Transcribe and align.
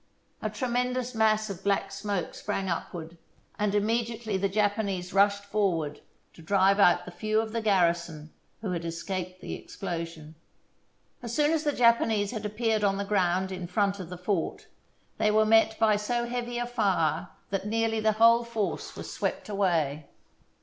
A 0.41 0.49
tremendous 0.49 1.13
mass 1.13 1.47
of 1.51 1.63
black 1.63 1.91
smoke 1.91 2.33
sprang 2.33 2.67
upward, 2.67 3.19
and 3.59 3.75
immediately 3.75 4.35
the 4.35 4.49
Japanese 4.49 5.13
rushed 5.13 5.45
forward 5.45 6.01
to 6.33 6.41
drive 6.41 6.79
out 6.79 7.05
the 7.05 7.11
few 7.11 7.39
of 7.39 7.51
the 7.51 7.61
garrison 7.61 8.33
who 8.61 8.73
escaped 8.73 9.41
the 9.41 9.53
explosion. 9.53 10.33
As 11.21 11.35
soon 11.35 11.51
as 11.51 11.63
the 11.63 11.71
Japanese 11.71 12.31
had 12.31 12.47
appeared 12.47 12.83
on 12.83 12.97
the 12.97 13.05
ground 13.05 13.51
in 13.51 13.67
front 13.67 13.99
of 13.99 14.09
the 14.09 14.17
fort 14.17 14.65
they 15.19 15.29
were 15.29 15.45
met 15.45 15.77
by 15.77 15.97
so 15.97 16.25
heavy 16.27 16.57
a 16.57 16.65
fire 16.65 17.29
that 17.51 17.67
nearly 17.67 17.99
the 17.99 18.13
whole 18.13 18.43
force 18.43 18.95
was 18.95 19.13
swept 19.13 19.49
away. 19.49 20.07